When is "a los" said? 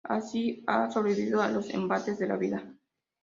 1.43-1.69